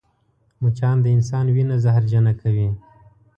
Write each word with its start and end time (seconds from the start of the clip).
مچان 0.61 0.97
د 1.01 1.05
انسان 1.15 1.45
وینه 1.55 1.75
زهرجنه 1.83 2.31
کوي 2.41 2.69